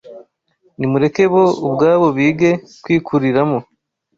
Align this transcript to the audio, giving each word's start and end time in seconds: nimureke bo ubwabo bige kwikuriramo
nimureke 0.77 1.23
bo 1.33 1.43
ubwabo 1.67 2.07
bige 2.17 2.51
kwikuriramo 2.83 3.59